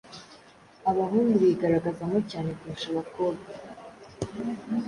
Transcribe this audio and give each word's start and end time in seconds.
abahungu 0.89 1.33
bigaragazamo 1.43 2.17
cyane 2.31 2.49
kurusha 2.59 2.87
abakobwa. 2.93 3.49